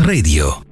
[0.00, 0.63] Radio.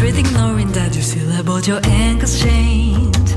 [0.00, 3.28] Street, ignoring that you still have both your ankles chained.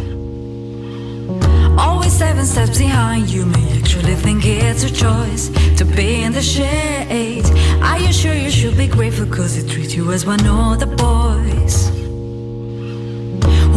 [1.77, 6.41] Always seven steps behind you, may actually think it's a choice to be in the
[6.41, 7.45] shade.
[7.81, 10.87] Are you sure you should be grateful cause they treat you as one of the
[10.87, 11.75] boys?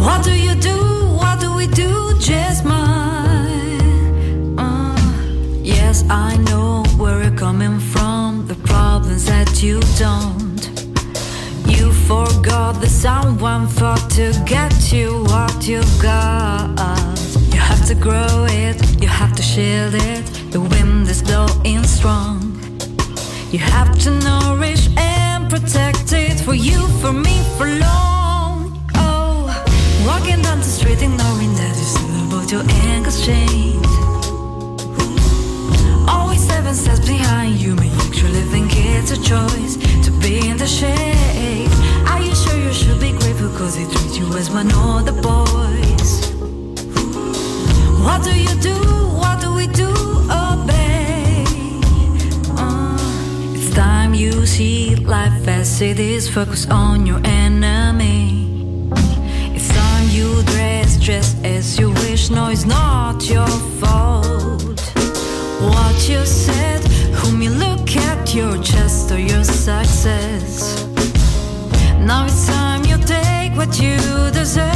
[0.05, 0.79] What do you do?
[1.21, 1.91] What do we do?
[2.21, 4.57] Just mine.
[4.57, 4.97] Uh,
[5.61, 10.76] yes, I know where you're coming from, the problems that you don't.
[11.67, 16.69] You forgot that someone fought to get you what you've got.
[17.53, 20.25] You have to grow it, you have to shield it.
[20.51, 22.39] The wind is blowing strong.
[23.51, 28.79] You have to nourish and protect it for you, for me, for long.
[28.95, 29.47] Oh,
[30.05, 34.16] walking down the street, ignoring that you still both your ankles chained.
[36.07, 40.67] Always seven steps behind you, may actually think it's a choice to be in the
[40.67, 41.69] shade.
[42.07, 45.13] Are you sure you should be grateful cause they treat you as one of the
[45.21, 46.31] boys?
[48.05, 48.75] What do you do?
[49.21, 49.89] What do we do?
[50.29, 51.43] Obey.
[52.57, 52.97] Uh,
[53.55, 58.45] it's time you see life as it is, focus on your enemy.
[59.55, 63.47] It's time you dress just as you wish, no, it's not your
[63.79, 64.96] fault.
[65.59, 66.83] What you said,
[67.15, 70.85] whom you look at, your chest or your success.
[71.99, 73.97] Now it's time you take what you
[74.31, 74.75] deserve.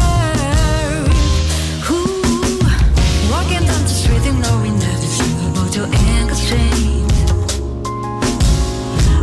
[3.30, 7.12] Walking down the street, ignoring that it's all about your ankles chained.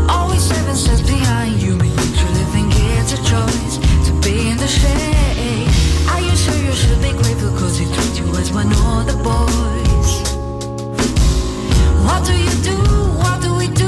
[0.09, 4.69] Always seven steps behind you, may actually think it's a choice to be in the
[4.69, 5.69] shade.
[6.09, 9.17] Are you sure you should be grateful cause he treat you as one of the
[9.25, 9.98] boys?
[12.09, 12.77] What do you do?
[13.23, 13.88] What do we do?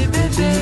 [0.00, 0.59] De beber,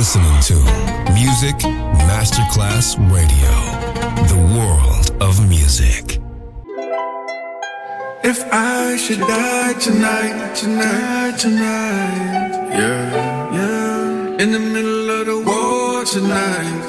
[0.00, 0.54] to
[1.12, 1.56] Music
[2.08, 3.52] Masterclass Radio,
[4.28, 6.18] the world of music.
[8.24, 16.02] If I should die tonight, tonight, tonight, yeah, yeah, in the middle of the war
[16.06, 16.82] tonight,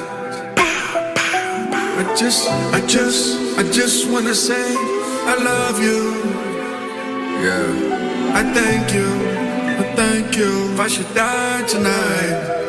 [0.56, 6.14] I just, I just, I just wanna say I love you,
[7.44, 9.06] yeah, I thank you,
[9.80, 10.72] I thank you.
[10.72, 12.61] If I should die tonight.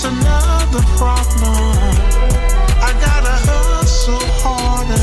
[0.00, 1.90] It's another problem.
[2.78, 4.94] I gotta hustle harder.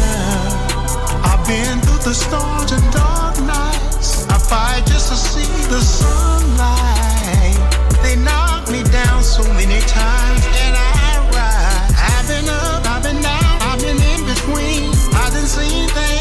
[1.20, 4.24] I've been through the storms and dark nights.
[4.32, 7.60] I fight just to see the sunlight.
[8.04, 11.92] They knock me down so many times, and I rise.
[12.00, 14.96] I've been up, I've been down, I've been in between.
[15.12, 16.15] I've been seeing things,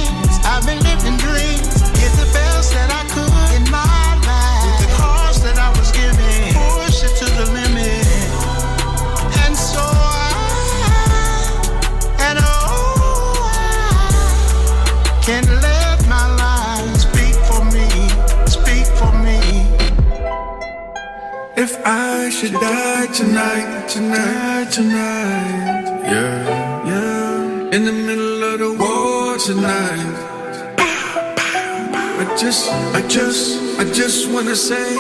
[21.87, 30.15] I should die tonight, tonight, tonight, yeah, yeah, in the middle of the war tonight,
[30.79, 34.97] I just, I just, I just wanna say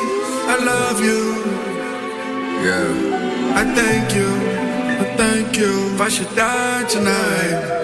[0.47, 1.23] I love you,
[2.67, 4.29] yeah, I thank you,
[5.01, 5.95] I thank you.
[5.95, 7.84] If I should die tonight.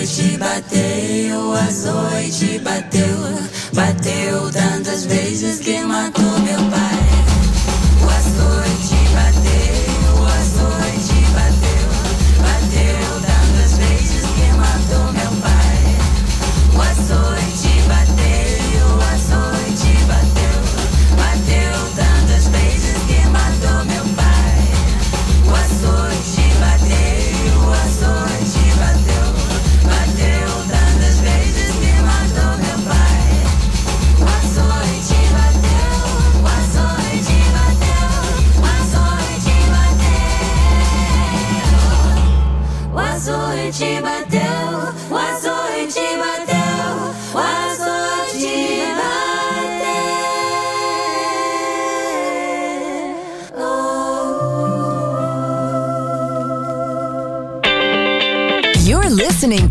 [0.00, 3.18] noite bateu, a noite bateu,
[3.74, 6.19] bateu tantas vezes que matou.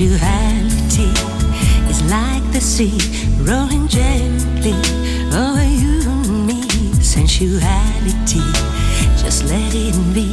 [0.00, 1.12] Sensuality
[1.90, 2.96] is like the sea
[3.42, 4.72] rolling gently
[5.30, 6.62] over you and me.
[7.02, 8.40] Sensuality,
[9.20, 10.29] just let it be.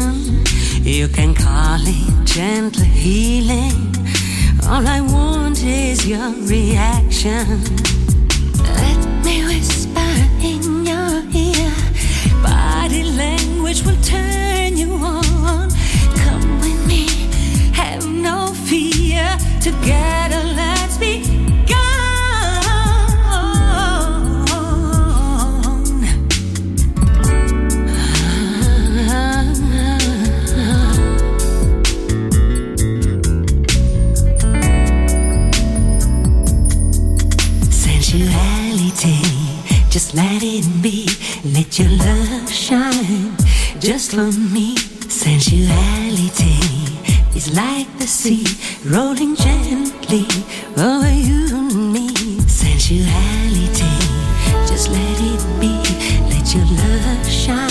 [0.00, 0.84] Satisfaction.
[0.84, 3.94] You can call it gentle healing.
[4.68, 7.46] All I want is your reaction.
[8.58, 11.72] Let me whisper in your ear.
[12.42, 15.70] Body language will turn you on.
[16.16, 17.08] Come with me,
[17.72, 19.36] have no fear.
[19.60, 21.39] Together, let's be
[40.60, 41.06] just let.
[41.44, 43.36] Let your love shine
[43.78, 44.76] just for me.
[45.08, 46.58] Sensuality
[47.34, 48.44] is like the sea
[48.84, 50.26] rolling gently
[50.76, 52.08] over you and me.
[52.46, 53.96] Sensuality,
[54.68, 55.74] just let it be.
[56.28, 57.69] Let your love shine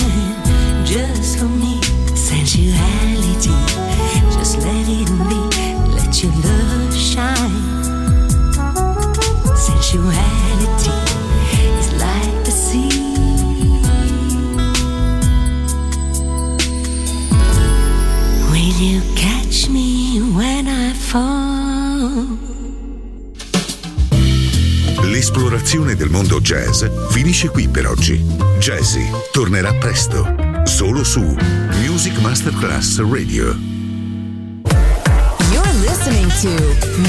[25.69, 28.15] L'esplorazione del mondo jazz finisce qui per oggi.
[28.57, 30.25] Jazzy tornerà presto,
[30.63, 31.21] solo su
[31.85, 33.55] Music Masterclass Radio.
[35.51, 36.49] You're listening to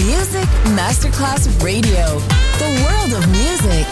[0.04, 2.20] Music Masterclass Radio,
[2.58, 3.86] the world of music.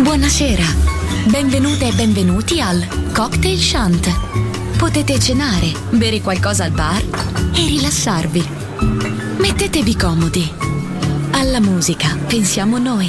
[0.00, 0.64] Buonasera,
[1.26, 2.82] benvenute e benvenuti al
[3.12, 4.51] Cocktail Shant.
[4.82, 7.00] Potete cenare, bere qualcosa al bar
[7.54, 8.44] e rilassarvi.
[9.38, 10.52] Mettetevi comodi.
[11.30, 13.08] Alla musica pensiamo noi.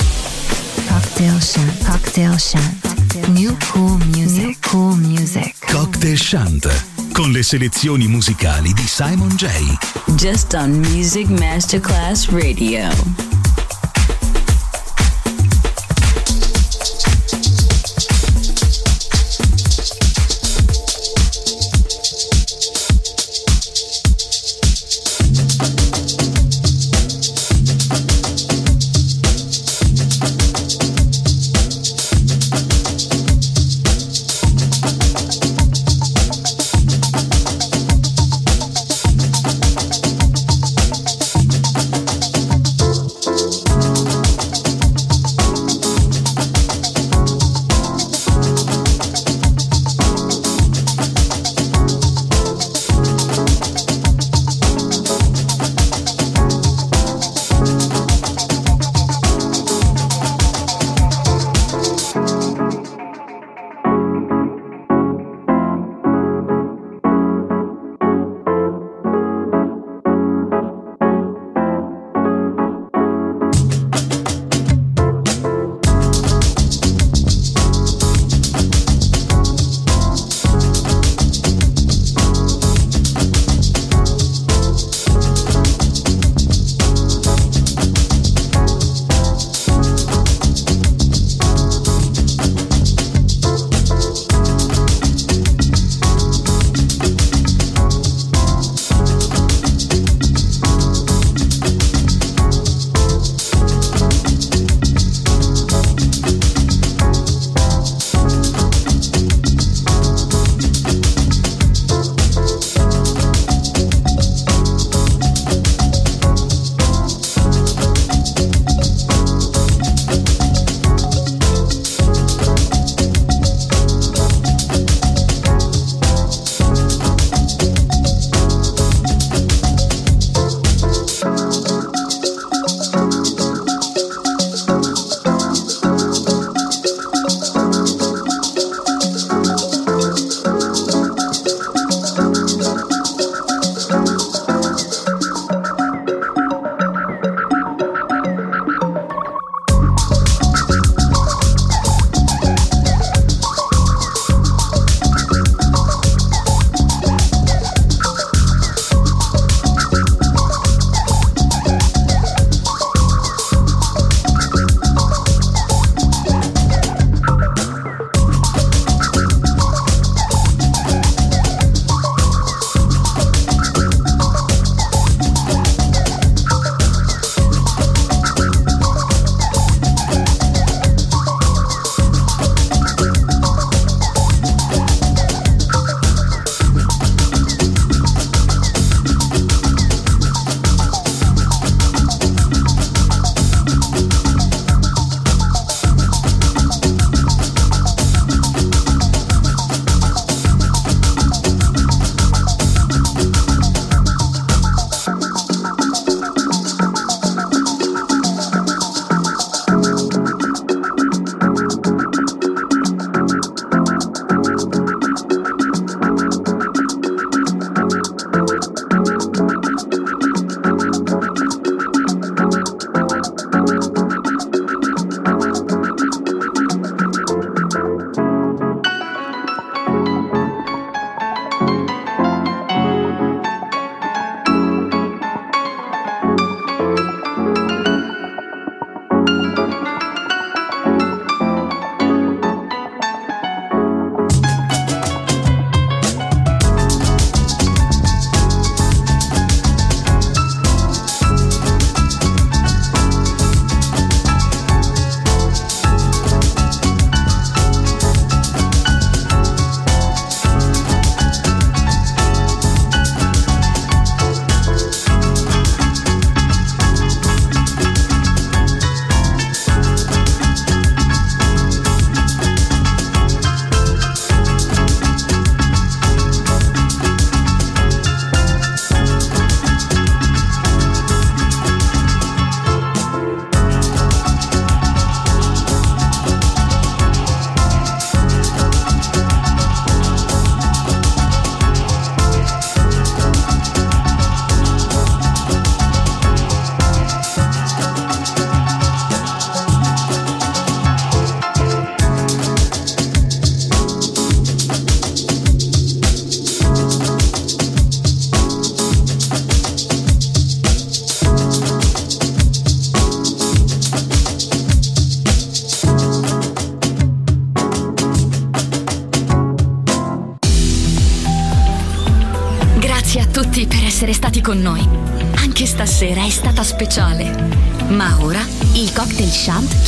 [0.87, 1.83] Cocktail Shant.
[1.83, 3.27] Cocktail Shant.
[3.29, 4.43] New cool music.
[4.43, 5.71] New cool music.
[5.71, 9.47] Cocktail Shant con le selezioni musicali di Simon J.
[10.13, 13.32] Just on Music Masterclass Radio.